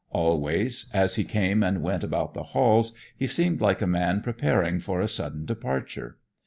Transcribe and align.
Always, 0.09 0.89
as 0.95 1.13
he 1.13 1.23
came 1.23 1.61
and 1.61 1.83
went 1.83 2.03
about 2.03 2.33
the 2.33 2.41
halls, 2.57 2.93
he 3.15 3.27
seemed 3.27 3.61
like 3.61 3.83
a 3.83 3.85
man 3.85 4.21
preparing 4.21 4.79
for 4.79 4.99
a 4.99 5.07
sudden 5.07 5.45
departure. 5.45 6.17